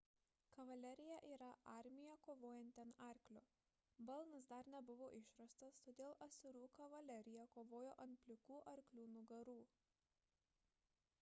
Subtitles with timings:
[0.53, 3.43] kavalerija yra armija kovojanti ant arklio
[4.09, 9.59] balnas dar nebuvo išrastas todėl asirų kavalerija kovojo ant plikų arklių nugarų